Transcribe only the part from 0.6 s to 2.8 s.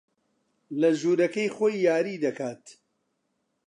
لە ژوورەکەی خۆی یاری دەکات.